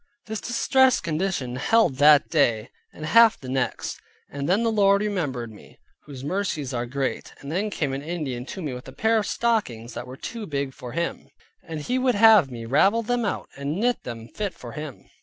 [0.25, 4.01] This distressed condition held that day, and half the next.
[4.31, 5.77] And then the Lord remembered me,
[6.07, 7.35] whose mercies are great.
[7.43, 10.73] Then came an Indian to me with a pair of stockings that were too big
[10.73, 11.29] for him,
[11.61, 15.05] and he would have me ravel them out, and knit them fit for him.